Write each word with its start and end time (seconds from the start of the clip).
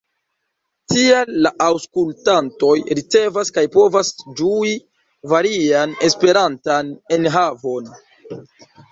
Tiel 0.91 1.31
la 1.45 1.49
aŭskultantoj 1.65 2.77
ricevas 2.99 3.51
kaj 3.57 3.63
povas 3.75 4.09
ĝui 4.39 4.71
varian 5.33 5.93
Esperantan 6.07 6.89
enhavon. 7.19 7.93